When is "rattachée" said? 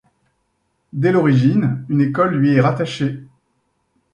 2.59-3.19